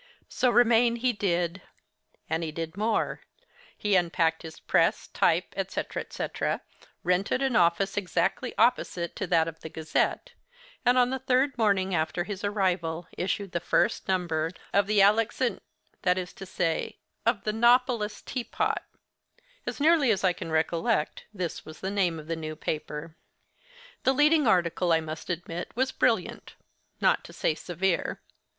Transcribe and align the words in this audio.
So 0.29 0.49
remain 0.49 0.95
he 0.95 1.13
did; 1.13 1.61
and 2.27 2.41
he 2.43 2.51
did 2.51 2.75
more; 2.75 3.21
he 3.77 3.95
unpacked 3.95 4.41
his 4.41 4.59
press, 4.59 5.07
type, 5.07 5.53
etc., 5.55 6.01
etc., 6.01 6.61
rented 7.03 7.43
an 7.43 7.55
office 7.55 7.95
exactly 7.97 8.55
opposite 8.57 9.15
to 9.17 9.27
that 9.27 9.47
of 9.47 9.59
the 9.59 9.69
'Gazette,' 9.69 10.31
and, 10.83 10.97
on 10.97 11.11
the 11.11 11.19
third 11.19 11.55
morning 11.55 11.93
after 11.93 12.23
his 12.23 12.43
arrival, 12.43 13.07
issued 13.15 13.51
the 13.51 13.59
first 13.59 14.07
number 14.07 14.49
of 14.73 14.87
'The 14.87 15.01
Alexan'—that 15.01 16.17
is 16.17 16.33
to 16.33 16.47
say, 16.47 16.97
of 17.23 17.43
'The 17.43 17.53
Nopolis 17.53 18.23
Tea 18.25 18.43
Pot'—as 18.45 19.79
nearly 19.79 20.09
as 20.09 20.23
I 20.23 20.33
can 20.33 20.49
recollect, 20.51 21.25
this 21.31 21.63
was 21.63 21.79
the 21.79 21.91
name 21.91 22.17
of 22.17 22.25
the 22.25 22.35
new 22.35 22.55
paper. 22.55 23.15
The 24.01 24.13
leading 24.13 24.47
article, 24.47 24.91
I 24.91 24.99
must 24.99 25.29
admit, 25.29 25.71
was 25.75 25.91
brilliant—not 25.91 27.23
to 27.23 27.31
say 27.33 27.53
severe. 27.53 28.19